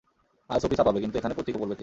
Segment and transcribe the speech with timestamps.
[0.49, 1.79] আর ছবি ছাপাবে, কিন্তু এখানে পত্রিকা পড়বে কে?